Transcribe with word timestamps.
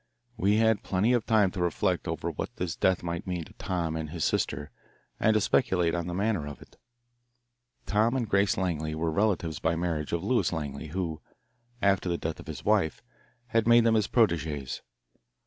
We 0.35 0.55
had 0.55 0.81
plenty 0.81 1.13
of 1.13 1.27
time 1.27 1.51
to 1.51 1.61
reflect 1.61 2.07
over 2.07 2.31
what 2.31 2.55
this 2.55 2.75
death 2.75 3.03
might 3.03 3.27
mean 3.27 3.43
to 3.43 3.53
Tom 3.59 3.95
and 3.95 4.09
his 4.09 4.25
sister 4.25 4.71
and 5.19 5.35
to 5.35 5.39
speculate 5.39 5.93
on 5.93 6.07
the 6.07 6.15
manner 6.15 6.47
of 6.47 6.59
it. 6.59 6.75
Tom 7.85 8.15
and 8.15 8.27
Grace 8.27 8.57
Langley 8.57 8.95
were 8.95 9.11
relatives 9.11 9.59
by 9.59 9.75
marriage 9.75 10.11
of 10.11 10.23
Lewis 10.23 10.51
Langley, 10.51 10.87
who, 10.87 11.21
after 11.83 12.09
the 12.09 12.17
death 12.17 12.39
of 12.39 12.47
his 12.47 12.65
wife, 12.65 13.03
had 13.49 13.67
made 13.67 13.83
them 13.83 13.93
his 13.93 14.07
proteges. 14.07 14.81